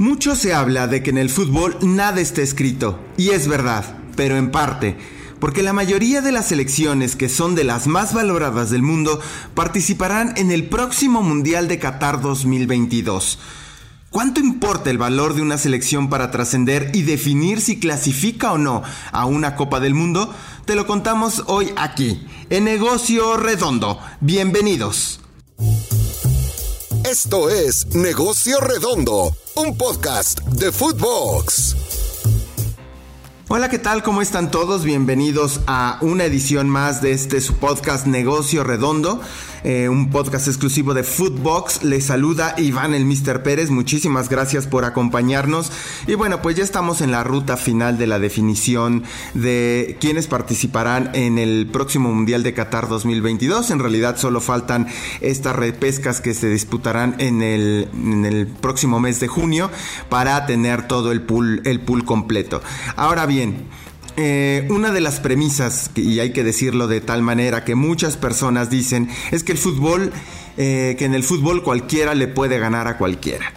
Mucho 0.00 0.34
se 0.34 0.54
habla 0.54 0.86
de 0.86 1.02
que 1.02 1.10
en 1.10 1.18
el 1.18 1.28
fútbol 1.28 1.76
nada 1.82 2.22
está 2.22 2.40
escrito, 2.40 2.98
y 3.18 3.32
es 3.32 3.46
verdad, 3.46 3.84
pero 4.16 4.38
en 4.38 4.50
parte, 4.50 4.96
porque 5.40 5.62
la 5.62 5.74
mayoría 5.74 6.22
de 6.22 6.32
las 6.32 6.48
selecciones 6.48 7.16
que 7.16 7.28
son 7.28 7.54
de 7.54 7.64
las 7.64 7.86
más 7.86 8.14
valoradas 8.14 8.70
del 8.70 8.80
mundo 8.80 9.20
participarán 9.52 10.32
en 10.38 10.52
el 10.52 10.70
próximo 10.70 11.20
Mundial 11.20 11.68
de 11.68 11.78
Qatar 11.78 12.22
2022. 12.22 13.40
¿Cuánto 14.08 14.40
importa 14.40 14.88
el 14.88 14.96
valor 14.96 15.34
de 15.34 15.42
una 15.42 15.58
selección 15.58 16.08
para 16.08 16.30
trascender 16.30 16.92
y 16.94 17.02
definir 17.02 17.60
si 17.60 17.78
clasifica 17.78 18.52
o 18.52 18.56
no 18.56 18.82
a 19.12 19.26
una 19.26 19.54
Copa 19.54 19.80
del 19.80 19.92
Mundo? 19.92 20.34
Te 20.64 20.76
lo 20.76 20.86
contamos 20.86 21.44
hoy 21.46 21.74
aquí, 21.76 22.26
en 22.48 22.64
Negocio 22.64 23.36
Redondo. 23.36 24.00
Bienvenidos. 24.22 25.20
Esto 27.10 27.50
es 27.50 27.86
Negocio 27.88 28.60
Redondo, 28.60 29.36
un 29.56 29.76
podcast 29.76 30.42
de 30.42 30.70
Footbox. 30.70 31.74
Hola, 33.48 33.68
¿qué 33.68 33.80
tal? 33.80 34.04
¿Cómo 34.04 34.22
están 34.22 34.52
todos? 34.52 34.84
Bienvenidos 34.84 35.60
a 35.66 35.98
una 36.02 36.24
edición 36.24 36.68
más 36.70 37.02
de 37.02 37.10
este 37.10 37.40
su 37.40 37.54
podcast 37.54 38.06
Negocio 38.06 38.62
Redondo. 38.62 39.20
Eh, 39.62 39.88
un 39.90 40.10
podcast 40.10 40.48
exclusivo 40.48 40.94
de 40.94 41.02
Footbox. 41.02 41.84
Les 41.84 42.06
saluda 42.06 42.54
Iván 42.56 42.94
el 42.94 43.04
Mr. 43.04 43.42
Pérez. 43.42 43.70
Muchísimas 43.70 44.30
gracias 44.30 44.66
por 44.66 44.84
acompañarnos. 44.84 45.70
Y 46.06 46.14
bueno, 46.14 46.40
pues 46.40 46.56
ya 46.56 46.64
estamos 46.64 47.02
en 47.02 47.10
la 47.10 47.24
ruta 47.24 47.56
final 47.56 47.98
de 47.98 48.06
la 48.06 48.18
definición 48.18 49.04
de 49.34 49.98
quienes 50.00 50.26
participarán 50.28 51.10
en 51.14 51.38
el 51.38 51.68
próximo 51.70 52.12
Mundial 52.12 52.42
de 52.42 52.54
Qatar 52.54 52.88
2022. 52.88 53.70
En 53.70 53.80
realidad 53.80 54.16
solo 54.16 54.40
faltan 54.40 54.86
estas 55.20 55.54
repescas 55.56 56.20
que 56.20 56.32
se 56.32 56.48
disputarán 56.48 57.16
en 57.18 57.42
el, 57.42 57.88
en 57.92 58.24
el 58.24 58.46
próximo 58.46 58.98
mes 58.98 59.20
de 59.20 59.28
junio 59.28 59.70
para 60.08 60.46
tener 60.46 60.88
todo 60.88 61.12
el 61.12 61.20
pool, 61.20 61.60
el 61.64 61.80
pool 61.80 62.04
completo. 62.06 62.62
Ahora 62.96 63.26
bien, 63.26 63.66
eh, 64.16 64.66
una 64.70 64.92
de 64.92 65.00
las 65.00 65.20
premisas, 65.20 65.90
y 65.94 66.20
hay 66.20 66.32
que 66.32 66.44
decirlo 66.44 66.88
de 66.88 67.00
tal 67.00 67.22
manera 67.22 67.64
que 67.64 67.74
muchas 67.74 68.16
personas 68.16 68.70
dicen, 68.70 69.08
es 69.30 69.44
que 69.44 69.52
el 69.52 69.58
fútbol, 69.58 70.12
eh, 70.56 70.96
que 70.98 71.04
en 71.04 71.14
el 71.14 71.22
fútbol 71.22 71.62
cualquiera 71.62 72.14
le 72.14 72.28
puede 72.28 72.58
ganar 72.58 72.88
a 72.88 72.98
cualquiera. 72.98 73.52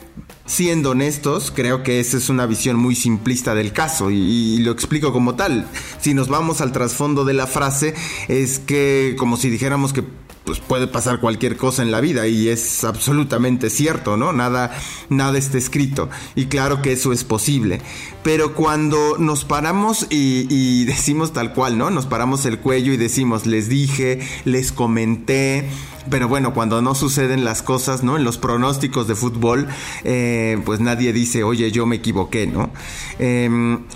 Siendo 0.45 0.91
honestos, 0.91 1.51
creo 1.55 1.83
que 1.83 1.99
esa 1.99 2.17
es 2.17 2.29
una 2.29 2.45
visión 2.45 2.75
muy 2.75 2.95
simplista 2.95 3.55
del 3.55 3.71
caso 3.71 4.11
y, 4.11 4.17
y, 4.17 4.57
lo 4.59 4.71
explico 4.71 5.13
como 5.13 5.35
tal. 5.35 5.67
Si 6.01 6.13
nos 6.13 6.27
vamos 6.27 6.59
al 6.59 6.73
trasfondo 6.73 7.23
de 7.23 7.33
la 7.33 7.47
frase, 7.47 7.95
es 8.27 8.59
que 8.59 9.15
como 9.17 9.37
si 9.37 9.49
dijéramos 9.49 9.93
que 9.93 10.03
pues 10.43 10.59
puede 10.59 10.87
pasar 10.87 11.19
cualquier 11.19 11.57
cosa 11.57 11.81
en 11.81 11.91
la 11.91 12.01
vida 12.01 12.27
y 12.27 12.49
es 12.49 12.83
absolutamente 12.83 13.69
cierto, 13.69 14.17
¿no? 14.17 14.33
Nada, 14.33 14.71
nada 15.09 15.37
está 15.37 15.57
escrito 15.57 16.09
y 16.35 16.45
claro 16.45 16.81
que 16.81 16.91
eso 16.91 17.13
es 17.13 17.23
posible. 17.23 17.81
Pero 18.23 18.53
cuando 18.53 19.17
nos 19.17 19.45
paramos 19.45 20.07
y, 20.09 20.47
y, 20.49 20.85
decimos 20.85 21.33
tal 21.33 21.53
cual, 21.53 21.77
¿no? 21.77 21.89
Nos 21.89 22.05
paramos 22.05 22.45
el 22.45 22.59
cuello 22.59 22.93
y 22.93 22.97
decimos, 22.97 23.45
les 23.45 23.69
dije, 23.69 24.19
les 24.45 24.71
comenté, 24.71 25.69
pero 26.09 26.27
bueno, 26.27 26.53
cuando 26.53 26.81
no 26.81 26.95
suceden 26.95 27.43
las 27.43 27.61
cosas, 27.61 28.03
¿no? 28.03 28.17
En 28.17 28.23
los 28.23 28.37
pronósticos 28.37 29.07
de 29.07 29.15
fútbol, 29.15 29.67
eh, 30.03 30.61
pues 30.65 30.79
nadie 30.79 31.13
dice, 31.13 31.43
oye, 31.43 31.71
yo 31.71 31.85
me 31.85 31.97
equivoqué, 31.97 32.47
¿no? 32.47 32.71
Eh, 33.19 33.49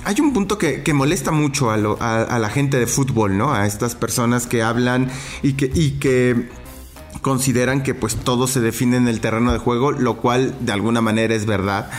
hay 0.03 0.22
un 0.22 0.33
punto 0.33 0.58
que, 0.58 0.83
que 0.83 0.94
molesta 0.94 1.31
mucho 1.31 1.72
a, 1.72 1.77
lo, 1.77 2.02
a, 2.02 2.23
a, 2.23 2.39
la 2.39 2.49
gente 2.49 2.80
de 2.80 2.88
fútbol, 2.88 3.38
¿no? 3.38 3.53
A 3.53 3.66
estas 3.66 3.95
personas 3.95 4.47
que 4.47 4.64
hablan 4.64 5.09
y 5.44 5.53
que, 5.53 5.72
y 5.73 5.91
que 5.99 6.49
consideran 7.22 7.83
que 7.83 7.94
pues 7.94 8.16
todo 8.16 8.47
se 8.47 8.61
define 8.61 8.97
en 8.97 9.08
el 9.08 9.19
terreno 9.19 9.52
de 9.52 9.59
juego, 9.59 9.92
lo 9.92 10.17
cual 10.17 10.55
de 10.61 10.71
alguna 10.71 11.02
manera 11.02 11.36
es 11.36 11.45
verdad. 11.45 11.89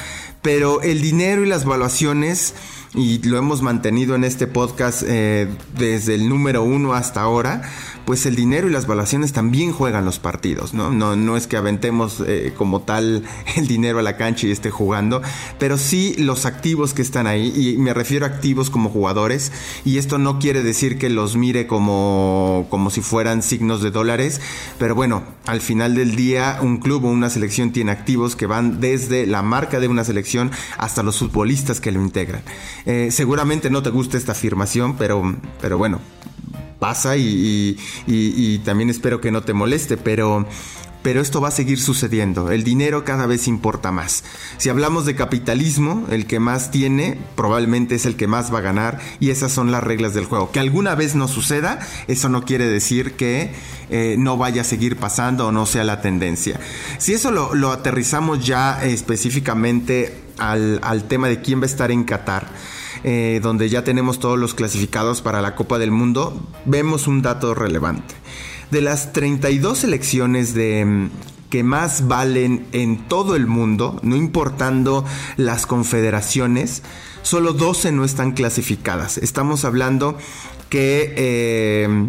Pero 0.43 0.83
el 0.83 1.03
dinero 1.03 1.45
y 1.45 1.49
las 1.49 1.65
valuaciones 1.65 2.55
y 2.99 3.23
lo 3.23 3.39
hemos 3.39 3.63
mantenido 3.63 4.17
en 4.17 4.25
este 4.25 4.49
podcast 4.49 5.05
eh, 5.07 5.47
desde 5.79 6.17
el 6.17 6.29
número 6.29 6.65
uno 6.65 6.95
hasta 6.95 7.21
ahora, 7.21 7.63
pues 8.05 8.27
el 8.27 8.35
dinero 8.35 8.69
y 8.69 8.73
las 8.73 8.89
valuaciones 8.89 9.33
también 9.33 9.71
juegan 9.73 10.05
los 10.05 10.19
partidos, 10.19 10.75
¿no? 10.75 10.91
No, 10.91 11.15
no 11.15 11.37
es 11.37 11.47
que 11.47 11.57
aventemos 11.57 12.21
eh, 12.27 12.53
como 12.57 12.81
tal 12.81 13.23
el 13.57 13.69
dinero 13.69 14.01
a 14.01 14.03
la 14.03 14.17
cancha 14.17 14.49
y 14.49 14.51
esté 14.51 14.73
jugando, 14.73 15.23
pero 15.61 15.79
sí 15.79 16.17
los 16.19 16.45
activos 16.45 16.93
que 16.93 17.03
están 17.03 17.29
ahí, 17.29 17.53
y 17.55 17.79
me 17.79 17.95
refiero 17.95 18.27
a 18.27 18.31
activos 18.31 18.69
como 18.69 18.91
jugadores, 18.91 19.53
y 19.85 19.99
esto 19.99 20.19
no 20.19 20.41
quiere 20.41 20.65
decir 20.65 20.99
que 20.99 21.09
los 21.09 21.37
mire 21.37 21.69
como, 21.69 22.67
como 22.69 22.91
si 22.91 23.01
fueran 23.01 23.45
signos 23.45 23.81
de 23.81 23.93
dólares, 23.93 24.41
pero 24.77 24.97
bueno, 24.97 25.23
al 25.47 25.61
final 25.61 25.95
del 25.95 26.17
día 26.17 26.59
un 26.63 26.79
club 26.79 27.05
o 27.05 27.09
una 27.09 27.31
selección 27.31 27.71
tiene 27.71 27.93
activos 27.93 28.35
que 28.35 28.47
van 28.47 28.81
desde 28.81 29.25
la 29.27 29.43
marca 29.43 29.79
de 29.79 29.87
una 29.87 30.03
selección 30.03 30.51
hasta 30.79 31.05
los 31.05 31.19
futbolistas 31.19 31.81
que 31.81 31.93
lo 31.93 32.03
integran. 32.03 32.43
Eh, 32.89 33.11
seguramente 33.11 33.69
no 33.69 33.83
te 33.83 33.91
gusta 33.91 34.17
esta 34.17 34.33
afirmación, 34.33 34.97
pero, 34.97 35.37
pero 35.61 35.77
bueno, 35.77 36.01
pasa 36.79 37.19
y, 37.19 37.77
y, 38.07 38.59
también 38.61 38.89
espero 38.89 39.21
que 39.21 39.31
no 39.31 39.43
te 39.43 39.53
moleste, 39.53 39.99
pero, 39.99 40.47
pero 41.03 41.21
esto 41.21 41.43
va 41.43 41.49
a 41.49 41.51
seguir 41.51 41.79
sucediendo. 41.79 42.51
El 42.51 42.65
dinero 42.65 43.05
cada 43.05 43.27
vez 43.27 43.47
importa 43.47 43.93
más. 43.93 44.25
Si 44.57 44.71
hablamos 44.71 45.05
de 45.05 45.15
capitalismo, 45.15 46.07
el 46.11 46.27
que 46.27 46.41
más 46.41 46.71
tiene 46.71 47.19
probablemente 47.37 47.97
es 47.97 48.07
el 48.07 48.17
que 48.17 48.27
más 48.27 48.51
va 48.55 48.61
a 48.61 48.63
ganar 48.63 48.99
y 49.21 49.29
esas 49.29 49.53
son 49.53 49.71
las 49.71 49.85
reglas 49.85 50.15
del 50.15 50.25
juego. 50.25 50.51
Que 50.51 50.61
alguna 50.61 50.95
vez 50.95 51.15
no 51.15 51.29
suceda, 51.29 51.81
eso 52.07 52.31
no 52.31 52.47
quiere 52.47 52.67
decir 52.67 53.17
que 53.17 53.53
eh, 53.91 54.17
no 54.19 54.39
vaya 54.39 54.63
a 54.63 54.65
seguir 54.65 54.97
pasando 54.97 55.49
o 55.49 55.53
no 55.53 55.67
sea 55.67 55.85
la 55.85 56.01
tendencia. 56.01 56.59
Si 56.97 57.13
eso 57.13 57.33
lo, 57.33 57.71
aterrizamos 57.71 58.47
ya 58.47 58.83
específicamente 58.83 60.23
al 60.39 61.05
tema 61.09 61.29
de 61.29 61.43
quién 61.43 61.61
va 61.61 61.65
a 61.65 61.67
estar 61.67 61.91
en 61.91 62.05
Qatar, 62.05 62.47
eh, 63.11 63.41
donde 63.43 63.71
ya 63.71 63.85
tenemos 63.85 64.19
todos 64.19 64.39
los 64.39 64.53
clasificados 64.53 65.23
para 65.23 65.41
la 65.41 65.55
Copa 65.55 65.79
del 65.79 65.91
Mundo, 65.91 66.39
vemos 66.67 67.07
un 67.07 67.23
dato 67.23 67.55
relevante. 67.55 68.15
De 68.71 68.83
las 68.83 69.15
32 69.15 69.79
selecciones 69.79 70.53
de, 70.53 71.09
que 71.49 71.63
más 71.63 72.07
valen 72.07 72.67
en 72.73 72.99
todo 73.09 73.35
el 73.35 73.47
mundo, 73.47 73.99
no 74.03 74.15
importando 74.15 75.07
las 75.39 75.65
confederaciones, 75.65 76.83
solo 77.23 77.55
12 77.55 77.93
no 77.93 78.05
están 78.05 78.33
clasificadas. 78.33 79.17
Estamos 79.17 79.65
hablando 79.65 80.19
que... 80.69 81.15
Eh, 81.17 82.09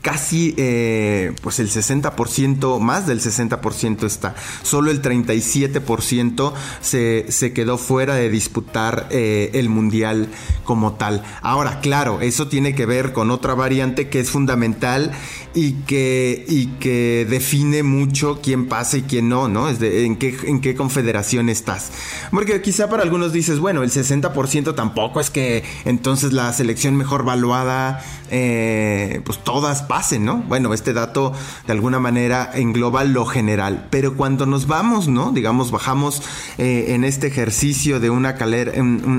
casi 0.00 0.54
eh, 0.56 1.32
pues 1.42 1.58
el 1.58 1.68
60%, 1.68 2.78
más 2.78 3.06
del 3.06 3.20
60% 3.20 4.04
está. 4.04 4.34
Solo 4.62 4.90
el 4.90 5.02
37% 5.02 6.52
se, 6.80 7.26
se, 7.28 7.52
quedó 7.52 7.78
fuera 7.78 8.14
de 8.14 8.28
disputar 8.30 9.08
eh, 9.10 9.50
el 9.54 9.68
mundial 9.68 10.28
como 10.64 10.94
tal. 10.94 11.22
Ahora, 11.40 11.80
claro, 11.80 12.20
eso 12.20 12.48
tiene 12.48 12.74
que 12.74 12.86
ver 12.86 13.12
con 13.12 13.30
otra 13.30 13.54
variante 13.54 14.08
que 14.08 14.20
es 14.20 14.30
fundamental 14.30 15.12
y 15.54 15.72
que, 15.82 16.44
y 16.48 16.66
que 16.78 17.26
define 17.28 17.82
mucho 17.82 18.40
quién 18.42 18.68
pasa 18.68 18.96
y 18.96 19.02
quién 19.02 19.28
no, 19.28 19.48
¿no? 19.48 19.68
Es 19.68 19.78
de, 19.80 20.04
en, 20.04 20.16
qué, 20.16 20.36
en 20.44 20.60
qué 20.60 20.74
confederación 20.74 21.48
estás. 21.48 21.90
Porque 22.30 22.62
quizá 22.62 22.88
para 22.88 23.02
algunos 23.02 23.32
dices, 23.32 23.58
bueno, 23.58 23.82
el 23.82 23.90
60% 23.90 24.74
tampoco 24.74 25.20
es 25.20 25.30
que 25.30 25.64
entonces 25.84 26.32
la 26.32 26.52
selección 26.52 26.96
mejor 26.96 27.24
valuada, 27.24 28.02
eh, 28.30 29.20
pues 29.24 29.42
todas 29.72 29.88
pasen, 29.88 30.24
¿no? 30.24 30.36
Bueno, 30.48 30.74
este 30.74 30.92
dato 30.92 31.32
de 31.66 31.72
alguna 31.72 31.98
manera 31.98 32.50
engloba 32.52 33.04
lo 33.04 33.24
general, 33.24 33.86
pero 33.90 34.16
cuando 34.16 34.44
nos 34.44 34.66
vamos, 34.66 35.08
¿no? 35.08 35.32
Digamos, 35.32 35.70
bajamos 35.70 36.22
eh, 36.58 36.86
en 36.88 37.04
este 37.04 37.28
ejercicio 37.28 37.98
de 37.98 38.10
una 38.10 38.34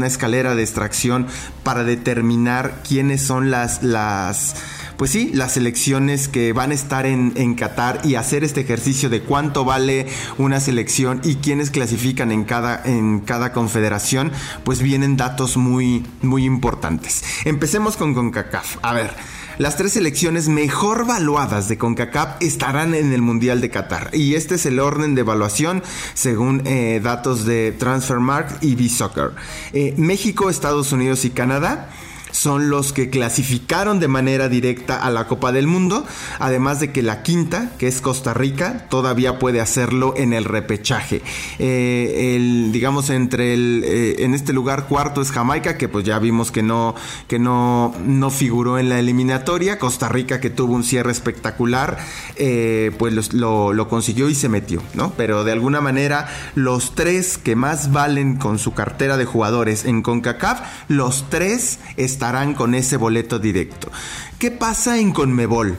escalera 0.06 0.56
de 0.56 0.62
extracción 0.62 1.26
para 1.64 1.84
determinar 1.84 2.84
quiénes 2.88 3.24
son 3.24 3.50
las, 3.50 3.82
las 3.82 4.56
pues 4.98 5.10
sí, 5.10 5.32
las 5.34 5.54
selecciones 5.54 6.28
que 6.28 6.54
van 6.54 6.70
a 6.72 6.76
estar 6.76 7.06
en, 7.06 7.34
en, 7.36 7.56
Qatar 7.56 8.02
y 8.04 8.16
hacer 8.16 8.44
este 8.44 8.62
ejercicio 8.62 9.10
de 9.10 9.22
cuánto 9.22 9.66
vale 9.66 10.08
una 10.38 10.60
selección 10.60 11.20
y 11.24 11.36
quiénes 11.36 11.72
clasifican 11.72 12.32
en 12.32 12.44
cada, 12.44 12.82
en 12.86 13.22
cada 13.22 13.54
confederación, 13.54 14.32
pues 14.64 14.82
vienen 14.82 15.18
datos 15.18 15.58
muy, 15.58 16.06
muy 16.22 16.46
importantes. 16.46 17.24
Empecemos 17.44 17.98
con 17.98 18.14
CONCACAF. 18.14 18.78
A 18.84 18.94
ver. 18.94 19.43
Las 19.60 19.78
tres 19.78 19.94
selecciones 19.94 20.50
mejor 20.50 21.06
valuadas 21.06 21.68
de 21.68 21.78
CONCACAF 21.78 22.42
estarán 22.42 22.96
en 22.96 23.14
el 23.14 23.22
Mundial 23.22 23.62
de 23.62 23.70
Qatar. 23.70 24.10
Y 24.12 24.34
este 24.34 24.56
es 24.56 24.66
el 24.66 24.80
orden 24.80 25.14
de 25.14 25.22
evaluación 25.22 25.84
según 26.16 26.64
eh, 26.66 27.00
datos 27.04 27.46
de 27.46 27.72
Transfermarkt 27.72 28.64
y 28.64 28.74
B-Soccer. 28.74 29.32
Eh, 29.74 29.94
México, 29.96 30.50
Estados 30.50 30.92
Unidos 30.92 31.24
y 31.26 31.30
Canadá 31.30 31.90
son 32.34 32.70
los 32.70 32.92
que 32.92 33.10
clasificaron 33.10 34.00
de 34.00 34.10
manera 34.10 34.50
directa 34.50 35.02
a 35.02 35.10
la 35.12 35.28
Copa 35.28 35.52
del 35.52 35.68
Mundo, 35.68 36.06
además 36.40 36.80
de 36.80 36.92
que 36.92 37.02
la 37.02 37.24
quinta, 37.24 37.72
que 37.78 37.88
es 37.88 38.02
Costa 38.02 38.34
Rica, 38.34 38.88
todavía 38.90 39.40
puede 39.40 39.62
hacerlo 39.62 40.14
en 40.18 40.34
el 40.34 40.44
repechaje. 40.44 41.22
Eh, 41.60 42.36
el, 42.36 42.72
digamos, 42.72 43.10
entre 43.10 43.54
el, 43.54 43.84
eh, 43.86 44.16
en 44.24 44.34
este 44.34 44.52
lugar 44.52 44.88
cuarto 44.88 45.22
es 45.22 45.32
Jamaica, 45.32 45.78
que 45.78 45.88
pues 45.88 46.04
ya 46.04 46.20
vimos 46.20 46.52
que 46.52 46.64
no, 46.64 46.96
que 47.28 47.40
no, 47.40 47.94
no 48.04 48.30
figuró 48.30 48.80
en 48.80 48.90
la 48.90 49.00
eliminatoria. 49.00 49.78
Costa 49.78 50.10
Rica, 50.10 50.40
que 50.40 50.50
tuvo 50.50 50.74
un 50.74 50.84
cierre 50.84 51.12
espectacular, 51.12 51.98
eh, 52.36 52.92
pues 52.98 53.34
lo, 53.34 53.74
lo, 53.74 53.88
consiguió 53.88 54.28
y 54.30 54.36
se 54.36 54.50
metió, 54.50 54.82
¿no? 54.96 55.14
Pero 55.16 55.44
de 55.44 55.52
alguna 55.52 55.82
manera, 55.82 56.28
los 56.56 56.96
tres 56.96 57.38
que 57.38 57.56
más 57.56 57.92
valen 57.92 58.38
con 58.38 58.58
su 58.58 58.74
cartera 58.74 59.18
de 59.18 59.26
jugadores 59.26 59.86
en 59.86 60.02
CONCACAF, 60.02 60.62
los 60.88 61.30
tres 61.30 61.80
estarán 62.24 62.54
con 62.54 62.74
ese 62.74 62.96
boleto 62.96 63.38
directo. 63.38 63.92
¿Qué 64.40 64.50
pasa 64.50 64.98
en 64.98 65.12
CONMEBOL? 65.12 65.76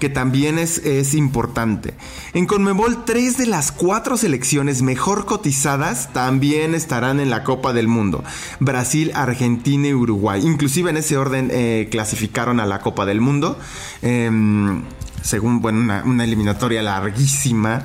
que 0.00 0.10
también 0.10 0.58
es, 0.58 0.78
es, 0.84 1.14
importante. 1.14 1.94
En 2.34 2.44
Conmebol, 2.44 3.06
tres 3.06 3.38
de 3.38 3.46
las 3.46 3.72
cuatro 3.72 4.18
selecciones 4.18 4.82
mejor 4.82 5.24
cotizadas 5.24 6.12
también 6.12 6.74
estarán 6.74 7.18
en 7.18 7.30
la 7.30 7.44
Copa 7.44 7.72
del 7.72 7.88
Mundo. 7.88 8.22
Brasil, 8.60 9.10
Argentina 9.14 9.88
y 9.88 9.94
Uruguay. 9.94 10.42
Inclusive 10.44 10.90
en 10.90 10.98
ese 10.98 11.16
orden 11.16 11.48
eh, 11.50 11.88
clasificaron 11.90 12.60
a 12.60 12.66
la 12.66 12.80
Copa 12.80 13.06
del 13.06 13.22
Mundo. 13.22 13.58
Em, 14.02 14.82
según 15.22 15.62
bueno, 15.62 16.02
una, 16.04 16.24
eliminatoria 16.24 16.82
larguísima. 16.82 17.82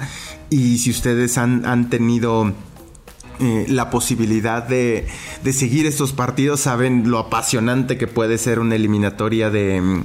Y 0.49 0.79
si 0.79 0.89
ustedes 0.89 1.37
han, 1.37 1.65
han 1.65 1.89
tenido 1.89 2.53
eh, 3.41 3.65
la 3.67 3.89
posibilidad 3.89 4.63
de, 4.63 5.07
de, 5.43 5.53
seguir 5.53 5.85
estos 5.85 6.13
partidos, 6.13 6.61
saben 6.61 7.09
lo 7.09 7.19
apasionante 7.19 7.97
que 7.97 8.07
puede 8.07 8.37
ser 8.37 8.59
una 8.59 8.75
eliminatoria 8.75 9.49
de 9.49 10.03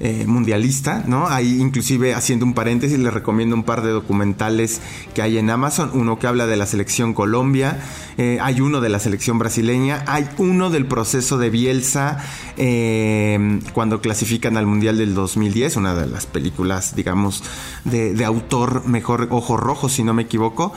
eh, 0.00 0.26
mundialista, 0.28 1.02
¿no? 1.08 1.26
Ahí 1.26 1.60
inclusive 1.60 2.14
haciendo 2.14 2.46
un 2.46 2.54
paréntesis 2.54 2.96
les 3.00 3.12
recomiendo 3.12 3.56
un 3.56 3.64
par 3.64 3.82
de 3.82 3.90
documentales 3.90 4.80
que 5.12 5.22
hay 5.22 5.38
en 5.38 5.50
Amazon, 5.50 5.90
uno 5.92 6.20
que 6.20 6.28
habla 6.28 6.46
de 6.46 6.56
la 6.56 6.66
selección 6.66 7.14
Colombia, 7.14 7.80
eh, 8.16 8.38
hay 8.40 8.60
uno 8.60 8.80
de 8.80 8.90
la 8.90 9.00
selección 9.00 9.40
brasileña, 9.40 10.04
hay 10.06 10.28
uno 10.38 10.70
del 10.70 10.86
proceso 10.86 11.36
de 11.36 11.50
Bielsa 11.50 12.18
eh, 12.56 13.58
cuando 13.72 14.00
clasifican 14.00 14.56
al 14.56 14.66
Mundial 14.66 14.98
del 14.98 15.14
2010, 15.14 15.74
una 15.74 15.96
de 15.96 16.06
las 16.06 16.26
películas, 16.26 16.94
digamos, 16.94 17.42
de, 17.84 18.24
autor 18.24 18.86
mejor 18.86 19.26
Ojo 19.30 19.56
Rojo, 19.56 19.88
si 19.88 20.04
no 20.04 20.14
me 20.14 20.22
equivoco, 20.22 20.74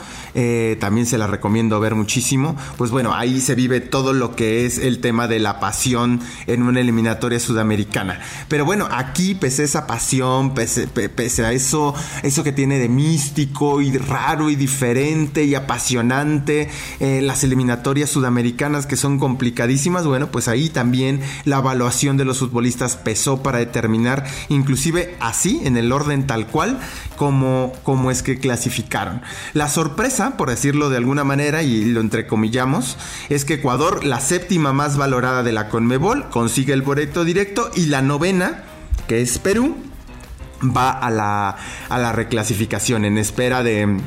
también 0.80 1.06
se 1.06 1.18
la 1.18 1.26
recomiendo 1.26 1.78
ver 1.78 1.94
muchísimo, 1.94 2.56
pues 2.76 2.90
bueno, 2.90 3.14
ahí 3.14 3.40
se 3.40 3.54
vive 3.54 3.80
todo 3.80 4.14
lo 4.14 4.34
que 4.34 4.64
es 4.64 4.78
el 4.78 5.00
tema 5.00 5.28
de 5.28 5.38
la 5.38 5.60
pasión 5.60 6.20
en 6.46 6.62
una 6.62 6.80
eliminatoria 6.80 7.38
sudamericana. 7.38 8.20
Pero 8.48 8.64
bueno, 8.64 8.88
aquí 8.90 9.11
aquí, 9.12 9.34
pese 9.34 9.62
a 9.62 9.64
esa 9.66 9.86
pasión, 9.86 10.54
pese, 10.54 11.44
a 11.44 11.52
eso, 11.52 11.94
eso 12.22 12.42
que 12.42 12.52
tiene 12.52 12.78
de 12.78 12.88
místico 12.88 13.82
y 13.82 13.98
raro 13.98 14.48
y 14.48 14.56
diferente 14.56 15.44
y 15.44 15.54
apasionante, 15.54 16.70
eh, 16.98 17.20
las 17.22 17.44
eliminatorias 17.44 18.08
sudamericanas 18.08 18.86
que 18.86 18.96
son 18.96 19.18
complicadísimas, 19.18 20.06
bueno, 20.06 20.30
pues 20.30 20.48
ahí 20.48 20.70
también 20.70 21.20
la 21.44 21.58
evaluación 21.58 22.16
de 22.16 22.24
los 22.24 22.38
futbolistas 22.38 22.96
pesó 22.96 23.42
para 23.42 23.58
determinar, 23.58 24.24
inclusive 24.48 25.14
así, 25.20 25.60
en 25.64 25.76
el 25.76 25.92
orden 25.92 26.26
tal 26.26 26.46
cual, 26.46 26.80
como, 27.16 27.74
como 27.82 28.10
es 28.10 28.22
que 28.22 28.38
clasificaron. 28.38 29.20
La 29.52 29.68
sorpresa, 29.68 30.38
por 30.38 30.48
decirlo 30.48 30.88
de 30.88 30.96
alguna 30.96 31.22
manera, 31.22 31.62
y 31.62 31.84
lo 31.84 32.00
entrecomillamos, 32.00 32.96
es 33.28 33.44
que 33.44 33.54
Ecuador, 33.54 34.04
la 34.04 34.20
séptima 34.20 34.72
más 34.72 34.96
valorada 34.96 35.42
de 35.42 35.52
la 35.52 35.68
Conmebol, 35.68 36.30
consigue 36.30 36.72
el 36.72 36.80
boleto 36.80 37.24
directo 37.24 37.70
y 37.74 37.86
la 37.86 38.00
novena 38.00 38.64
que 39.06 39.20
es 39.22 39.38
Perú, 39.38 39.76
va 40.64 40.90
a 40.90 41.10
la, 41.10 41.56
a 41.88 41.98
la 41.98 42.12
reclasificación 42.12 43.04
en 43.04 43.18
espera 43.18 43.62
de 43.62 43.98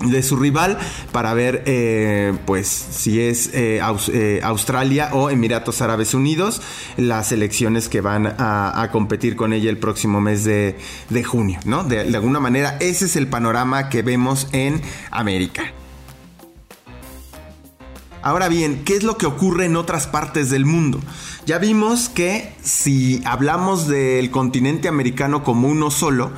de 0.00 0.22
su 0.22 0.36
rival 0.36 0.78
para 1.12 1.34
ver 1.34 1.62
eh, 1.66 2.34
pues 2.46 2.68
si 2.68 3.20
es 3.20 3.50
eh, 3.54 3.80
eh, 4.12 4.40
Australia 4.42 5.10
o 5.12 5.30
Emiratos 5.30 5.80
Árabes 5.82 6.14
Unidos 6.14 6.60
las 6.96 7.32
elecciones 7.32 7.88
que 7.88 8.00
van 8.00 8.26
a, 8.26 8.88
competir 8.92 9.36
con 9.36 9.52
ella 9.52 9.70
el 9.70 9.78
próximo 9.78 10.20
mes 10.20 10.44
de, 10.44 10.76
junio 11.24 11.58
no 11.64 11.84
de 11.84 12.00
alguna 12.00 12.40
manera 12.40 12.76
ese 12.80 13.06
es 13.06 13.16
el 13.16 13.28
panorama 13.28 13.88
que 13.88 14.02
vemos 14.02 14.48
en 14.52 14.82
América 15.10 15.72
Ahora 18.24 18.48
bien, 18.48 18.84
¿qué 18.86 18.96
es 18.96 19.02
lo 19.02 19.18
que 19.18 19.26
ocurre 19.26 19.66
en 19.66 19.76
otras 19.76 20.06
partes 20.06 20.48
del 20.48 20.64
mundo? 20.64 20.98
Ya 21.44 21.58
vimos 21.58 22.08
que 22.08 22.54
si 22.62 23.20
hablamos 23.26 23.86
del 23.86 24.30
continente 24.30 24.88
americano 24.88 25.44
como 25.44 25.68
uno 25.68 25.90
solo, 25.90 26.32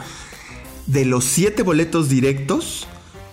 de 0.88 1.05
los 1.05 1.25
siete 1.25 1.62
boletos 1.62 2.09
directos, 2.09 2.88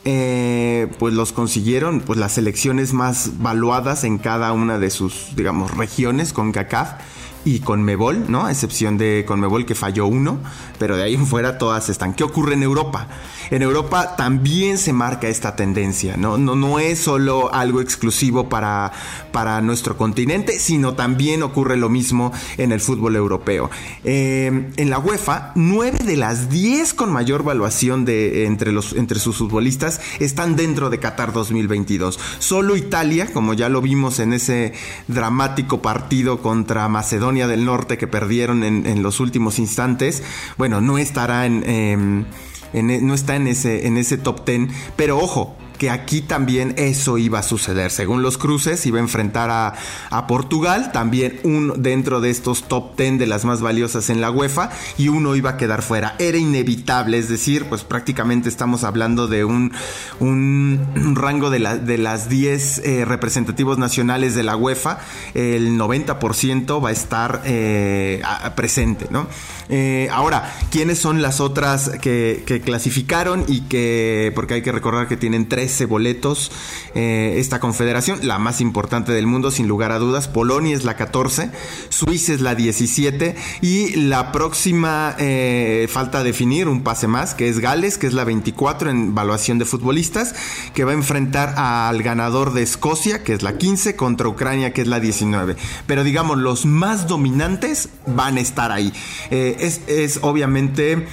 eh, 0.06 0.88
pues 1.00 1.16
los 1.16 1.32
consiguieron 1.32 2.00
pues 2.02 2.20
las 2.20 2.34
selecciones 2.34 2.94
más 2.94 3.40
valuadas 3.40 4.04
en 4.04 4.20
cada 4.20 4.54
una 4.54 4.78
de 4.78 4.92
sus, 4.92 5.36
digamos, 5.36 5.76
regiones 5.76 6.32
con 6.32 6.52
CACAF 6.52 6.92
y 7.46 7.60
con 7.60 7.84
Mebol, 7.84 8.26
¿no? 8.30 8.46
A 8.46 8.52
excepción 8.52 8.98
de 8.98 9.26
Conmebol 9.28 9.66
que 9.66 9.76
falló 9.76 10.08
uno, 10.08 10.40
pero 10.80 10.96
de 10.96 11.04
ahí 11.04 11.16
en 11.16 11.28
fuera 11.28 11.58
todas 11.58 11.90
están. 11.90 12.14
¿Qué 12.14 12.24
ocurre 12.24 12.54
en 12.54 12.64
Europa? 12.64 13.08
En 13.52 13.62
Europa 13.62 14.16
también 14.16 14.78
se 14.78 14.94
marca 14.94 15.28
esta 15.28 15.56
tendencia, 15.56 16.16
¿no? 16.18 16.38
No, 16.38 16.56
no 16.56 16.80
es 16.80 17.00
solo 17.00 17.54
algo 17.54 17.82
exclusivo 17.82 18.50
para, 18.50 18.92
para 19.32 19.62
nuestro 19.62 19.98
continente, 19.98 20.60
sino 20.60 20.94
también 20.94 21.44
ocurre 21.44 21.78
lo 21.78 21.90
mismo 21.90 22.32
en 22.58 22.72
el 22.72 22.80
fútbol 22.80 23.16
europeo. 23.16 23.70
Eh, 24.04 24.72
en 24.78 24.90
la 24.90 25.00
UEFA, 25.00 25.52
nueve 25.56 26.00
de 26.00 26.18
las 26.18 26.50
diez 26.50 26.94
con 26.94 27.12
mayor 27.12 27.44
valuación 27.44 28.06
de, 28.06 28.46
entre, 28.46 28.72
los, 28.72 28.94
entre 28.94 29.20
sus 29.20 29.38
futbolistas 29.38 30.02
están 30.20 30.56
dentro 30.56 30.90
de 30.90 31.00
Qatar 31.00 31.34
2022. 31.34 32.20
Solo 32.40 32.78
Italia, 32.78 33.32
como 33.34 33.54
ya 33.54 33.70
lo 33.70 33.82
vimos 33.82 34.20
en 34.20 34.34
ese 34.34 34.74
dramático 35.08 35.82
partido 35.82 36.42
contra 36.42 36.88
Macedonia, 36.88 37.33
del 37.34 37.66
Norte 37.66 37.98
que 37.98 38.08
perdieron 38.08 38.64
en, 38.64 39.04
los 39.04 39.20
últimos 39.20 39.60
instantes, 39.60 40.24
bueno, 40.58 40.82
no 40.82 40.98
estará 40.98 41.46
en, 41.46 41.64
em, 41.70 42.26
en, 42.74 43.06
no 43.06 43.14
está 43.14 43.36
en 43.36 43.48
ese, 43.48 43.88
en 43.88 43.98
ese 43.98 44.18
top 44.18 44.46
10, 44.46 44.70
pero 44.96 45.18
ojo, 45.18 45.56
que 45.84 45.90
aquí 45.90 46.22
también 46.22 46.76
eso 46.78 47.18
iba 47.18 47.40
a 47.40 47.44
suceder. 47.44 47.92
Según 47.92 48.24
los 48.24 48.38
cruces, 48.38 48.86
iba 48.86 49.00
a 49.00 49.02
enfrentar 49.02 49.50
a, 49.52 50.28
Portugal, 50.30 50.94
también 50.94 51.42
uno 51.44 51.74
dentro 51.76 52.22
de 52.22 52.30
estos 52.30 52.70
top 52.70 52.96
10 52.96 53.20
de 53.20 53.28
las 53.28 53.44
más 53.44 53.60
valiosas 53.60 54.10
en 54.10 54.22
la 54.22 54.32
UEFA, 54.32 54.70
y 54.98 55.10
uno 55.10 55.36
iba 55.36 55.50
a 55.50 55.58
quedar 55.58 55.82
fuera. 55.82 56.16
Era 56.20 56.38
inevitable, 56.38 57.18
es 57.18 57.28
decir, 57.28 57.66
pues 57.66 57.84
prácticamente 57.84 58.48
estamos 58.48 58.86
hablando 58.86 59.28
de 59.28 59.44
un, 59.44 59.74
un, 60.22 61.16
rango 61.18 61.50
de, 61.50 61.60
de, 61.80 61.98
las 61.98 62.30
10 62.30 62.78
eh, 62.78 63.04
representativos 63.04 63.78
nacionales 63.78 64.34
de 64.34 64.44
la 64.44 64.56
UEFA, 64.56 65.00
el 65.34 65.78
90% 65.78 66.82
va 66.82 66.90
a 66.90 66.94
estar 66.94 67.42
eh, 67.44 68.22
presente, 68.56 69.08
¿no? 69.10 69.28
Eh, 69.68 70.08
ahora, 70.12 70.54
¿quiénes 70.72 71.00
son 71.00 71.22
las 71.22 71.42
otras 71.42 71.90
que, 72.02 72.44
que 72.46 72.62
clasificaron 72.62 73.44
y 73.50 73.62
que, 73.62 74.32
porque 74.36 74.54
hay 74.54 74.62
que 74.62 74.72
recordar 74.72 75.08
que 75.08 75.18
tienen 75.18 75.50
tres 75.50 75.73
boletos 75.86 76.52
eh, 76.96 77.36
esta 77.38 77.60
confederación, 77.60 78.20
la 78.24 78.40
más 78.40 78.62
importante 78.62 79.12
del 79.12 79.28
mundo 79.28 79.52
sin 79.52 79.68
lugar 79.68 79.92
a 79.92 80.00
dudas. 80.00 80.28
Polonia 80.28 80.76
es 80.76 80.86
la 80.86 80.96
14, 80.96 81.50
Suiza 81.90 82.34
es 82.34 82.42
la 82.42 82.56
17 82.56 83.36
y 83.62 83.96
la 83.96 84.32
próxima 84.32 85.16
eh, 85.20 85.88
falta 85.90 86.24
definir 86.24 86.68
un 86.68 86.84
pase 86.84 87.08
más, 87.08 87.34
que 87.34 87.50
es 87.50 87.60
Gales, 87.60 87.98
que 87.98 88.08
es 88.08 88.14
la 88.14 88.24
24 88.24 88.90
en 88.90 89.10
evaluación 89.10 89.60
de 89.60 89.66
futbolistas, 89.66 90.36
que 90.74 90.84
va 90.84 90.92
a 90.92 90.96
enfrentar 90.96 91.56
al 91.58 92.02
ganador 92.04 92.54
de 92.54 92.62
Escocia, 92.62 93.24
que 93.24 93.34
es 93.34 93.42
la 93.44 93.58
15, 93.58 93.96
contra 93.96 94.28
Ucrania, 94.28 94.72
que 94.74 94.82
es 94.82 94.88
la 94.88 95.00
19. 95.00 95.56
Pero 95.88 96.04
digamos, 96.04 96.38
los 96.38 96.66
más 96.66 97.08
dominantes 97.08 97.90
van 98.06 98.38
a 98.38 98.42
estar 98.42 98.72
ahí. 98.72 98.94
Eh, 99.32 99.58
es, 99.60 99.82
es, 99.88 100.20
obviamente, 100.22 101.08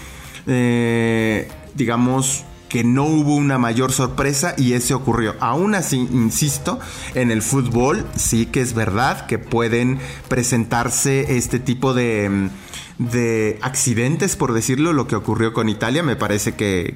digamos, 1.74 2.44
que 2.70 2.84
no 2.84 3.04
hubo 3.04 3.34
una 3.34 3.58
mayor 3.58 3.92
sorpresa 3.92 4.54
y 4.56 4.72
ese 4.72 4.94
ocurrió. 4.94 5.34
Aún 5.40 5.74
así, 5.74 5.96
insisto, 5.98 6.78
en 7.14 7.30
el 7.30 7.42
fútbol 7.42 8.06
sí 8.16 8.46
que 8.46 8.62
es 8.62 8.72
verdad 8.72 9.26
que 9.26 9.38
pueden 9.38 9.98
presentarse 10.28 11.36
este 11.36 11.58
tipo 11.58 11.92
de, 11.92 12.48
de 12.98 13.58
accidentes, 13.60 14.36
por 14.36 14.54
decirlo, 14.54 14.92
lo 14.92 15.08
que 15.08 15.16
ocurrió 15.16 15.52
con 15.52 15.68
Italia. 15.68 16.04
Me 16.04 16.14
parece 16.14 16.54
que, 16.54 16.94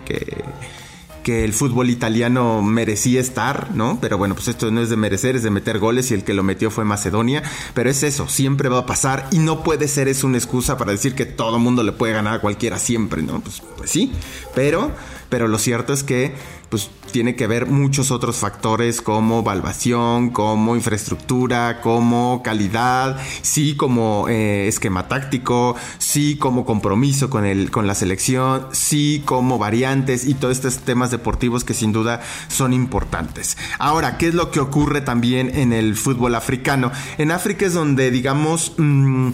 que 1.25 1.45
el 1.45 1.55
fútbol 1.55 1.91
italiano 1.91 2.63
merecía 2.63 3.21
estar, 3.21 3.71
¿no? 3.75 3.99
Pero 4.01 4.19
bueno, 4.19 4.35
pues 4.35 4.47
esto 4.47 4.71
no 4.71 4.81
es 4.81 4.91
de 4.91 4.97
merecer, 4.97 5.35
es 5.35 5.43
de 5.43 5.51
meter 5.51 5.79
goles 5.81 6.11
y 6.11 6.15
el 6.15 6.23
que 6.23 6.35
lo 6.35 6.45
metió 6.45 6.71
fue 6.71 6.85
Macedonia. 6.85 7.43
Pero 7.73 7.91
es 7.91 8.05
eso, 8.05 8.29
siempre 8.29 8.69
va 8.69 8.81
a 8.81 8.87
pasar 8.87 9.27
y 9.33 9.39
no 9.39 9.65
puede 9.65 9.89
ser 9.89 10.07
eso 10.07 10.27
una 10.27 10.37
excusa 10.37 10.77
para 10.77 10.93
decir 10.93 11.15
que 11.17 11.25
todo 11.25 11.59
mundo 11.59 11.83
le 11.83 11.93
puede 11.93 12.13
ganar 12.13 12.35
a 12.35 12.41
cualquiera 12.41 12.79
siempre, 12.79 13.23
¿no? 13.23 13.41
Pues, 13.41 13.63
pues 13.77 13.91
sí, 13.91 14.13
pero 14.55 14.93
pero 15.35 15.49
lo 15.49 15.59
cierto 15.59 15.93
es 15.93 16.05
que 16.05 16.33
pues 16.69 16.91
tiene 17.11 17.35
que 17.35 17.49
ver 17.49 17.67
muchos 17.67 18.13
otros 18.13 18.37
factores 18.37 19.03
como 19.03 19.41
evaluación, 19.41 20.31
como 20.31 20.77
infraestructura, 20.77 21.81
como 21.81 22.41
calidad, 22.45 23.21
sí 23.43 23.75
como 23.75 24.29
eh, 24.29 24.69
esquema 24.69 25.09
táctico, 25.09 25.75
sí 25.99 26.37
como 26.37 26.65
compromiso 26.65 27.31
con, 27.31 27.45
el, 27.45 27.73
con 27.73 27.89
la 27.89 27.97
selección, 27.97 28.69
sí 28.71 29.25
como 29.25 29.59
variantes 29.59 30.25
y 30.25 30.35
todos 30.35 30.59
estos 30.59 30.79
temas 30.79 31.11
deportivos 31.11 31.65
que 31.65 31.75
sin 31.75 31.91
duda 31.91 32.21
son 32.47 32.73
importantes. 32.73 33.57
Ahora, 33.81 34.19
¿qué 34.19 34.29
es 34.29 34.35
lo 34.35 34.53
que 34.53 34.61
ocurre 34.61 35.01
también 35.01 35.51
en 35.53 35.73
el 35.73 35.97
fútbol 35.97 36.37
africano? 36.37 36.93
En 37.19 37.33
África 37.33 37.67
es 37.67 37.73
donde, 37.73 38.13
digamos, 38.13 38.75
mmm, 38.77 39.33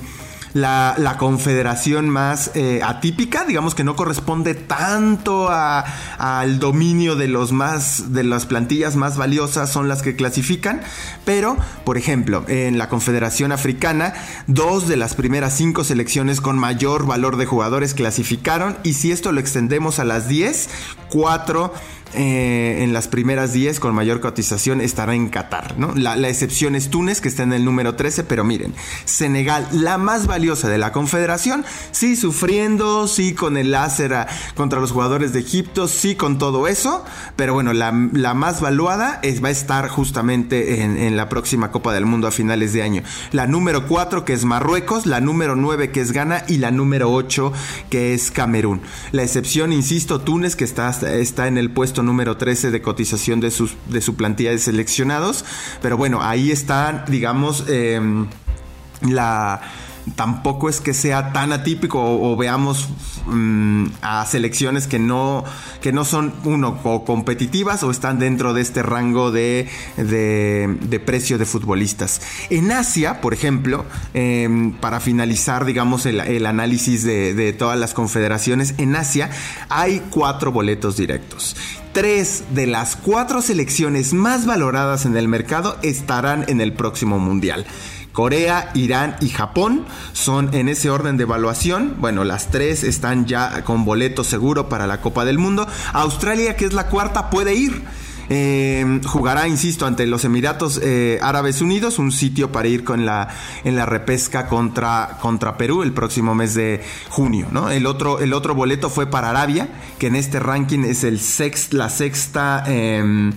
la, 0.53 1.17
confederación 1.19 2.09
más 2.09 2.53
eh, 2.55 2.81
atípica, 2.83 3.45
digamos 3.45 3.75
que 3.75 3.85
no 3.85 3.97
corresponde 3.97 4.55
tanto 4.55 5.49
al 5.51 6.59
dominio 6.59 7.17
de 7.17 7.29
los 7.29 7.53
más 7.53 8.13
de 8.13 8.25
las 8.25 8.47
plantillas 8.47 8.97
más 8.97 9.17
valiosas 9.17 9.71
son 9.71 9.89
las 9.89 10.03
que 10.03 10.17
clasifican, 10.17 10.81
pero 11.25 11.57
por 11.85 11.99
ejemplo, 11.99 12.45
en 12.49 12.79
la 12.79 12.89
Confederación 12.89 13.53
Africana, 13.53 14.15
dos 14.47 14.89
de 14.89 14.97
las 14.97 15.15
primeras 15.15 15.57
cinco 15.57 15.85
selecciones 15.85 16.41
con 16.41 16.59
mayor 16.59 17.07
valor 17.07 17.37
de 17.37 17.47
jugadores 17.47 17.95
clasificaron 17.95 18.77
y 18.83 18.95
si 18.95 19.13
esto 19.13 19.33
lo 19.33 19.41
extendemos 19.41 19.99
a 19.99 20.05
las 20.05 20.29
10, 20.29 20.69
cuatro 21.11 21.73
eh, 22.15 22.79
en 22.83 22.93
las 22.93 23.07
primeras 23.07 23.53
10 23.53 23.79
con 23.79 23.95
mayor 23.95 24.21
cotización 24.21 24.81
estará 24.81 25.15
en 25.15 25.29
Qatar. 25.29 25.79
¿no? 25.79 25.95
La, 25.95 26.17
excepción 26.29 26.75
es 26.75 26.91
Túnez, 26.91 27.21
que 27.21 27.29
está 27.29 27.45
en 27.45 27.53
el 27.53 27.65
número 27.65 27.95
13, 27.95 28.25
pero 28.25 28.43
miren, 28.43 28.75
Senegal, 29.05 29.69
la 29.73 29.97
más 29.97 30.27
valiosa 30.27 30.69
de 30.69 30.79
la 30.79 30.93
Confederación, 30.93 31.65
sí 31.93 32.17
sufriendo, 32.17 33.07
sí 33.07 33.35
con 33.35 33.57
el 33.57 33.71
láser 33.71 34.27
contra 34.55 34.81
los 34.81 34.91
jugadores 34.91 35.33
de 35.33 35.41
Egipto, 35.41 35.87
sí 35.87 36.17
con 36.17 36.39
todo 36.39 36.67
eso, 36.67 37.05
pero 37.37 37.55
bueno, 37.55 37.73
la, 37.73 37.93
más 37.93 38.61
valuada 38.61 39.21
va 39.45 39.49
a 39.49 39.53
estar 39.53 39.89
justamente 39.89 40.83
en, 40.83 41.17
la 41.17 41.29
próxima 41.29 41.71
Copa 41.71 41.93
del 41.93 42.07
Mundo 42.07 42.27
a 42.27 42.31
finales 42.31 42.73
de 42.73 42.83
año. 42.83 43.03
La 43.33 43.47
número 43.47 43.87
4, 43.87 44.25
que 44.25 44.33
es 44.33 44.45
Marruecos, 44.45 45.07
la 45.07 45.21
número 45.21 45.57
9, 45.57 45.91
que 45.91 46.01
es 46.01 46.13
Ghana, 46.13 46.45
y 46.49 46.59
la 46.59 46.71
número 46.71 47.13
8, 47.13 47.53
que 47.89 48.15
es 48.15 48.31
Camerún. 48.31 48.81
La 49.13 49.23
excepción, 49.23 49.73
insisto, 49.73 50.21
Túnez, 50.21 50.57
que 50.57 50.65
está 50.65 51.49
en 51.49 51.59
el 51.59 51.71
puesto 51.71 52.00
número 52.03 52.37
13 52.37 52.71
de 52.71 52.83
cotización 52.83 53.41
de, 53.41 53.51
sus, 53.51 53.75
de 53.89 54.01
su 54.01 54.15
plantilla 54.17 54.51
de 54.51 54.59
seleccionados. 54.59 55.45
Pero 55.83 55.97
bueno, 55.97 56.23
ahí 56.23 56.51
está, 56.51 57.05
digamos, 57.09 57.65
em, 57.69 58.27
la 59.03 59.61
tampoco 60.15 60.69
es 60.69 60.81
que 60.81 60.95
sea 60.95 61.33
tan 61.33 61.53
atípico 61.53 62.01
o, 62.01 62.37
veamos 62.37 62.89
mm, 63.27 63.87
a 64.03 64.25
selecciones 64.27 64.87
que 64.87 64.99
no, 64.99 65.45
que 65.81 65.93
no 65.93 66.05
son, 66.05 66.33
uno, 66.45 66.83
competitivas 67.05 67.83
o 67.83 67.91
están 67.91 68.19
dentro 68.19 68.55
de 68.55 68.63
este 68.63 68.83
rango 68.83 69.31
de, 69.31 69.69
de, 69.97 71.01
precio 71.05 71.39
de 71.39 71.47
futbolistas. 71.47 72.21
En 72.51 72.73
Asia, 72.73 73.21
por 73.21 73.35
ejemplo, 73.35 73.85
em, 74.15 74.73
para 74.73 75.01
finalizar, 75.01 75.65
digamos, 75.65 76.07
el, 76.07 76.47
análisis 76.47 77.05
de 77.05 77.53
todas 77.53 77.79
las 77.79 77.95
confederaciones, 77.95 78.75
en 78.79 78.97
Asia 78.97 79.31
hay 79.69 80.03
cuatro 80.11 80.53
boletos 80.53 80.97
directos. 80.97 81.57
Tres 81.93 82.45
de 82.55 82.69
las 82.69 82.95
cuatro 82.95 83.43
selecciones 83.43 84.13
más 84.13 84.47
valoradas 84.47 85.07
en 85.07 85.17
el 85.17 85.27
mercado 85.27 85.77
estarán 85.83 86.45
en 86.49 86.61
el 86.61 86.73
próximo 86.73 87.19
Mundial. 87.19 87.67
Corea, 88.13 88.71
Irán 88.75 89.17
y 89.21 89.29
Japón 89.29 89.85
son 90.13 90.55
en 90.55 90.69
ese 90.69 90.91
orden 90.91 91.17
de 91.17 91.25
evaluación. 91.25 91.97
Bueno, 91.99 92.25
las 92.25 92.51
tres 92.51 92.85
están 92.85 93.27
ya 93.27 93.65
con 93.65 93.85
boleto 93.85 94.25
seguro 94.25 94.69
para 94.69 94.87
la 94.87 95.01
Copa 95.01 95.25
del 95.25 95.39
Mundo. 95.39 95.67
Australia, 95.93 96.57
que 96.57 96.65
es 96.65 96.73
la 96.73 96.89
cuarta, 96.89 97.31
puede 97.31 97.55
ir. 97.55 97.83
Eh, 98.33 99.01
jugará, 99.07 99.49
insisto, 99.49 99.87
ante 99.87 100.07
los 100.07 100.25
Emiratos 100.25 100.81
eh, 100.83 101.19
Árabes 101.21 101.61
Unidos, 101.61 101.99
un 101.99 102.13
sitio 102.13 102.53
para 102.53 102.69
ir 102.69 102.85
con 102.85 103.05
la, 103.05 103.29
en 103.65 103.75
la 103.75 103.87
repesca 103.87 104.47
contra, 104.47 105.19
contra 105.21 105.57
Perú 105.57 105.83
el 105.83 105.93
próximo 105.93 106.33
mes 106.37 106.55
de 106.55 106.81
junio. 107.09 107.49
¿no? 107.51 107.71
El, 107.71 107.87
otro, 107.87 108.21
el 108.21 108.33
otro 108.33 108.55
boleto 108.55 108.89
fue 108.89 109.07
para 109.07 109.31
Arabia, 109.31 109.69
que 109.99 110.07
en 110.07 110.15
este 110.15 110.39
ranking 110.39 110.85
es 110.85 111.03
el 111.03 111.21
la 111.73 111.91
sexta. 111.91 112.63
Em, 112.69 113.33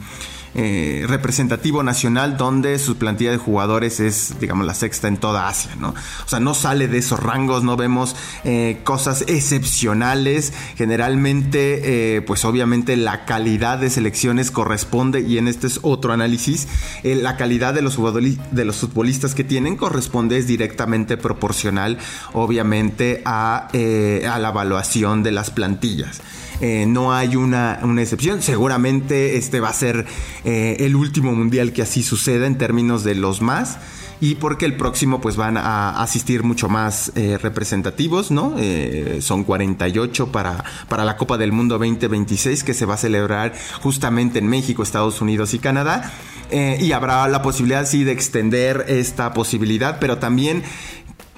eh, 0.56 1.06
representativo 1.08 1.82
nacional 1.82 2.38
donde 2.38 2.78
su 2.78 2.98
plantilla 2.98 3.32
de 3.32 3.38
jugadores 3.38 4.00
es, 4.00 4.40
digamos, 4.40 4.68
la 4.68 4.76
sexta 4.76 5.08
en 5.08 5.18
toda 5.18 5.48
Asia, 5.48 5.76
¿no? 5.80 5.90
O 5.90 6.30
sea, 6.30 6.40
no 6.40 6.54
sale 6.54 6.88
de 6.88 7.00
esos 7.00 7.20
rangos, 7.20 7.64
no 7.64 7.76
vemos 7.76 8.16
eh, 8.44 8.80
cosas 8.84 9.24
excepcionales. 9.28 10.54
Generalmente, 10.76 12.18
eh, 12.18 12.22
pues 12.22 12.46
obviamente 12.46 12.96
la 12.98 13.26
calidad 13.26 13.80
de 13.80 13.90
selecciones 13.90 14.52
corresponde, 14.52 15.22
y 15.22 15.40
en 15.40 15.48
este 15.48 15.68
es 15.68 15.80
otro 15.82 16.14
análisis, 16.14 16.68
la 17.04 17.36
calidad 17.36 17.74
de 17.74 17.82
los, 17.82 17.98
de 18.52 18.66
los 18.66 18.76
futbolistas 18.78 19.34
que 19.34 19.44
tienen 19.44 19.76
corresponde 19.76 20.38
es 20.38 20.48
directamente 20.48 21.18
proporcional, 21.18 21.98
obviamente, 22.34 23.22
a, 23.26 23.68
a 23.68 24.40
la 24.40 24.50
evaluación 24.50 25.24
de 25.24 25.32
las 25.32 25.50
plantillas. 25.50 26.22
Eh, 26.62 26.86
no 26.88 27.14
hay 27.14 27.36
una, 27.36 27.80
excepción. 28.00 28.42
Seguramente 28.42 29.38
este 29.38 29.60
va 29.60 29.70
a 29.70 29.74
ser 29.74 30.06
eh, 30.44 30.78
el 30.80 30.96
último 30.96 31.34
mundial 31.34 31.74
que 31.74 31.82
así 31.82 32.04
suceda 32.04 32.48
en 32.48 32.58
términos 32.58 33.04
de 33.04 33.16
los 33.16 33.42
más 33.42 33.78
y 34.22 34.36
porque 34.36 34.66
el 34.66 34.78
próximo 34.78 35.20
pues 35.20 35.36
van 35.36 35.58
a 35.58 36.02
asistir 36.02 36.44
mucho 36.44 36.70
más 36.70 37.12
eh, 37.16 37.38
representativos, 37.42 38.32
¿no? 38.32 38.56
son 39.20 39.44
48 39.44 40.32
para, 40.32 40.64
para 40.88 41.04
la 41.04 41.18
Copa 41.18 41.38
del 41.38 41.52
Mundo 41.52 41.78
2026 41.78 42.64
que 42.64 42.74
se 42.74 42.86
va 42.86 42.94
a 42.94 42.98
celebrar 42.98 43.54
justamente 43.82 44.40
en 44.40 44.48
México, 44.48 44.82
Estados 44.82 45.20
Unidos 45.20 45.54
y 45.54 45.60
Canadá. 45.60 46.14
y 46.52 46.92
habrá 46.94 47.28
la 47.28 47.42
posibilidad 47.42 47.86
sí 47.86 48.06
de 48.06 48.14
extender 48.14 48.86
esta 48.88 49.34
posibilidad, 49.34 50.00
pero 50.00 50.20
también 50.20 50.64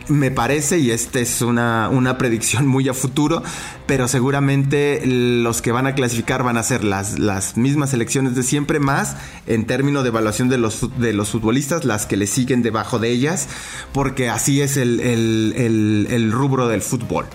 me 0.07 0.31
parece, 0.31 0.79
y 0.79 0.91
esta 0.91 1.19
es 1.19 1.41
una, 1.41 2.15
predicción 2.17 2.67
muy 2.67 2.87
a 2.89 2.93
futuro, 2.93 3.43
pero 3.85 4.07
seguramente 4.07 5.01
los 5.05 5.61
que 5.61 5.71
van 5.71 5.87
a 5.87 5.95
clasificar 5.95 6.43
van 6.43 6.57
a 6.57 6.63
ser 6.63 6.83
las, 6.83 7.19
las 7.19 7.57
mismas 7.57 7.91
selecciones 7.91 8.35
de 8.35 8.43
siempre, 8.43 8.79
más 8.79 9.15
en 9.47 9.65
términos 9.65 10.03
de 10.03 10.09
evaluación 10.09 10.49
de 10.49 10.57
los, 10.57 10.99
de 10.99 11.13
los 11.13 11.29
futbolistas, 11.29 11.85
las 11.85 12.05
que 12.05 12.17
le 12.17 12.27
siguen 12.27 12.61
debajo 12.61 12.99
de 12.99 13.09
ellas, 13.09 13.47
porque 13.93 14.29
así 14.29 14.61
es 14.61 14.77
el, 14.77 16.31
rubro 16.31 16.67
del 16.67 16.81
fútbol. 16.81 17.25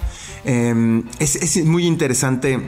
Em, 0.44 1.04
es, 1.18 1.36
es 1.36 1.64
muy 1.64 1.86
interesante 1.86 2.60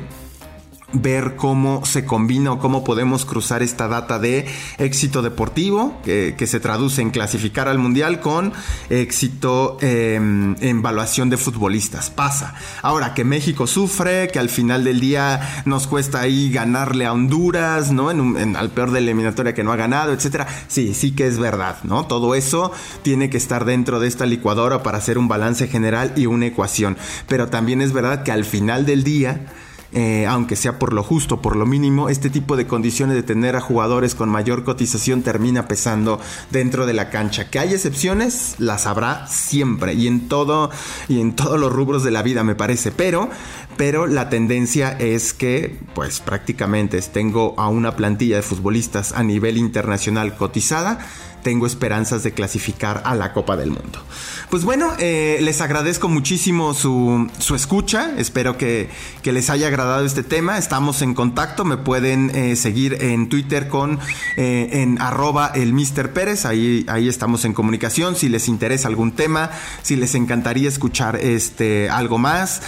ver 0.93 1.37
cómo 1.37 1.85
se 1.85 2.05
combina 2.05 2.53
o 2.53 2.59
cómo 2.59 2.85
podemos 2.85 3.25
cruzar 3.25 3.63
esta 3.63 3.89
data 3.89 4.19
de 4.19 4.47
éxito 4.79 5.23
deportivo, 5.23 6.01
que, 6.05 6.43
se 6.43 6.61
traduce 6.61 7.01
en 7.01 7.11
clasificar 7.11 7.69
al 7.69 7.79
mundial, 7.79 8.21
con 8.21 8.53
éxito 8.91 9.79
em, 9.81 10.55
en 10.61 10.79
evaluación 10.81 11.31
de 11.31 11.37
futbolistas. 11.37 12.11
Pasa. 12.11 12.55
Ahora 12.83 13.15
que 13.15 13.25
México 13.25 13.67
sufre, 13.67 14.29
que 14.29 14.39
al 14.39 14.49
final 14.49 14.85
del 14.85 15.01
día 15.01 15.63
nos 15.65 15.87
cuesta 15.87 16.21
ahí 16.21 16.51
ganarle 16.51 17.07
a 17.07 17.13
Honduras, 17.13 17.93
¿no? 17.93 18.11
En, 18.11 18.57
al 18.57 18.71
peor 18.71 18.91
de 18.91 19.01
la 19.01 19.07
eliminatoria 19.07 19.55
que 19.55 19.65
no 19.65 19.73
ha 19.73 19.77
ganado, 19.77 20.13
etcétera. 20.13 20.47
Sí, 20.69 20.95
sí 20.95 21.13
que 21.13 21.27
es 21.27 21.39
verdad, 21.39 21.79
¿no? 21.85 22.07
Todo 22.07 22.35
eso 22.35 22.73
tiene 23.03 23.31
que 23.31 23.37
estar 23.37 23.65
dentro 23.65 24.01
de 24.01 24.09
esta 24.09 24.27
licuadora 24.27 24.83
para 24.83 24.99
hacer 24.99 25.19
un 25.19 25.29
balance 25.29 25.69
general 25.69 26.13
y 26.17 26.27
una 26.27 26.47
ecuación. 26.47 26.97
Pero 27.29 27.49
también 27.49 27.81
es 27.81 27.93
verdad 27.93 28.23
que 28.25 28.33
al 28.33 28.45
final 28.45 28.85
del 28.85 29.05
día, 29.05 29.47
eh, 29.93 30.27
aunque 30.27 30.57
sea 30.57 30.79
por 30.79 30.93
lo 30.93 31.03
justo, 31.03 31.43
por 31.43 31.57
lo 31.57 31.67
mínimo, 31.67 32.09
este 32.09 32.31
tipo 32.31 32.57
de 32.57 32.67
condiciones 32.67 33.15
de 33.15 33.23
tener 33.23 33.57
a 33.57 33.61
jugadores 33.61 34.15
con 34.15 34.29
mayor 34.29 34.65
cotización 34.65 35.23
termina 35.23 35.69
pesando 35.69 36.21
dentro 36.51 36.87
de 36.87 36.95
la 36.95 37.11
cancha. 37.11 37.51
Que 37.51 37.59
hay 37.59 37.75
excepciones, 37.75 38.57
las 38.59 38.87
habrá 38.87 39.27
siempre 39.27 39.95
y 39.95 40.07
en 40.07 40.29
todo 40.29 40.71
y 41.09 41.21
en 41.21 41.35
todos 41.35 41.61
los 41.61 41.73
rubros 41.73 42.05
de 42.05 42.11
la 42.11 42.23
vida 42.23 42.43
me 42.45 42.55
parece, 42.55 42.91
pero 42.91 43.29
pero 43.77 44.07
la 44.07 44.29
tendencia 44.29 44.93
es 44.99 45.33
que 45.33 45.79
pues 45.95 46.21
prácticamente 46.21 47.01
tengo 47.03 47.55
a 47.59 47.69
una 47.69 47.97
plantilla 47.97 48.37
de 48.37 48.43
futbolistas 48.43 49.13
a 49.13 49.23
nivel 49.23 49.57
internacional 49.57 50.37
cotizada 50.37 50.99
tengo 51.43 51.67
esperanzas 51.67 52.23
de 52.23 52.33
clasificar 52.33 53.03
a 53.05 53.15
la 53.15 53.33
Copa 53.33 53.57
del 53.57 53.71
Mundo. 53.71 54.03
Pues 54.51 54.65
bueno, 54.65 54.93
eh, 54.99 55.39
les 55.41 55.61
agradezco 55.61 56.09
muchísimo 56.09 56.75
su, 56.75 57.31
escucha, 57.55 58.13
espero 58.19 58.59
que, 58.59 58.91
les 59.25 59.49
haya 59.51 59.69
agradado 59.69 60.05
este 60.05 60.23
tema, 60.23 60.59
estamos 60.59 61.01
en 61.03 61.15
contacto, 61.15 61.65
me 61.65 61.79
pueden 61.79 62.31
eh, 62.35 62.55
seguir 62.55 62.99
en 63.01 63.29
Twitter 63.29 63.69
con 63.69 63.99
eh, 64.37 64.69
en 64.73 65.01
arroba 65.01 65.51
el 65.55 65.73
Mr. 65.73 66.13
Ahí, 66.45 66.85
ahí 66.89 67.09
estamos 67.09 67.45
en 67.45 67.55
comunicación, 67.55 68.15
si 68.15 68.29
les 68.29 68.47
interesa 68.47 68.89
algún 68.89 69.13
tema, 69.13 69.51
si 69.83 69.97
les 69.97 70.15
encantaría 70.15 70.69
escuchar 70.69 71.17
este, 71.17 71.89
algo 71.89 72.19
más, 72.19 72.61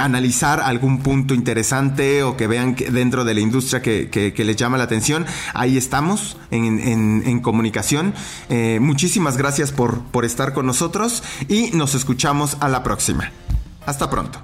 analizar 0.00 0.60
algún 0.60 1.02
punto 1.02 1.34
interesante 1.34 2.22
o 2.22 2.36
que 2.36 2.46
vean 2.46 2.74
que 2.74 2.90
dentro 2.90 3.24
de 3.24 3.34
la 3.34 3.40
industria 3.40 3.82
que, 3.82 4.34
les 4.36 4.56
llama 4.56 4.78
la 4.78 4.84
atención, 4.84 5.26
ahí 5.52 5.76
estamos 5.76 6.38
en, 6.50 7.22
en 7.26 7.40
comunicación. 7.40 8.14
Eh, 8.48 8.78
muchísimas 8.80 9.36
gracias 9.36 9.72
por, 9.72 10.00
por 10.04 10.24
estar 10.24 10.52
con 10.52 10.66
nosotros 10.66 11.22
y 11.48 11.70
nos 11.72 11.94
escuchamos 11.94 12.56
a 12.60 12.68
la 12.68 12.82
próxima. 12.82 13.32
Hasta 13.86 14.10
pronto. 14.10 14.40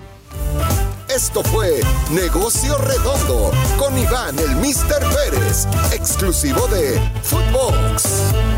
Esto 1.14 1.42
fue 1.42 1.80
Negocio 2.10 2.78
Redondo 2.78 3.50
con 3.78 3.98
Iván 3.98 4.38
el 4.38 4.56
Mister 4.56 4.98
Pérez, 4.98 5.66
exclusivo 5.92 6.66
de 6.68 6.98
Footbox. 7.22 8.51